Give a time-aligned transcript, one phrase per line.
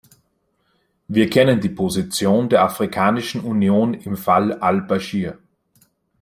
[1.07, 5.37] Wir kennen die Position der Afrikanischen Union im Fall al-Bashir.